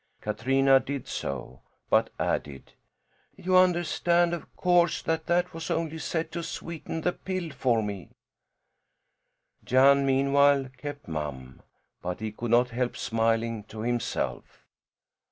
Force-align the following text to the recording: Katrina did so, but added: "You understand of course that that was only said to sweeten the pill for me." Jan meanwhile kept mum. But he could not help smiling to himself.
Katrina 0.19 0.79
did 0.79 1.07
so, 1.07 1.61
but 1.87 2.09
added: 2.19 2.73
"You 3.35 3.55
understand 3.55 4.33
of 4.33 4.51
course 4.55 5.03
that 5.03 5.27
that 5.27 5.53
was 5.53 5.69
only 5.69 5.99
said 5.99 6.31
to 6.31 6.41
sweeten 6.41 7.01
the 7.01 7.11
pill 7.13 7.51
for 7.51 7.83
me." 7.83 8.09
Jan 9.63 10.03
meanwhile 10.03 10.69
kept 10.75 11.07
mum. 11.07 11.61
But 12.01 12.19
he 12.19 12.31
could 12.31 12.49
not 12.49 12.71
help 12.71 12.97
smiling 12.97 13.63
to 13.65 13.81
himself. 13.81 14.65